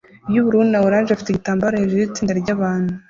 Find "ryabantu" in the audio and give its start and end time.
2.41-2.91